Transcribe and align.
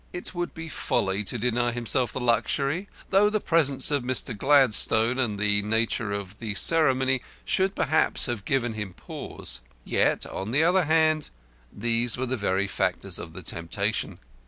It 0.13 0.33
would 0.33 0.55
be 0.55 0.67
folly 0.67 1.23
to 1.25 1.37
deny 1.37 1.69
himself 1.71 2.11
the 2.11 2.19
luxury, 2.19 2.89
though 3.11 3.29
the 3.29 3.39
presence 3.39 3.91
of 3.91 4.01
Mr. 4.01 4.35
Gladstone 4.35 5.19
and 5.19 5.37
the 5.37 5.61
nature 5.61 6.11
of 6.11 6.39
the 6.39 6.55
ceremony 6.55 7.21
should 7.45 7.75
perhaps 7.75 8.25
have 8.25 8.43
given 8.43 8.73
him 8.73 8.95
pause. 8.95 9.61
Yet, 9.85 10.25
on 10.25 10.49
the 10.49 10.63
other 10.63 10.85
hand, 10.85 11.29
these 11.71 12.17
were 12.17 12.25
the 12.25 12.35
very 12.35 12.65
factors 12.65 13.19
of 13.19 13.33
the 13.33 13.43
temptation. 13.43 14.17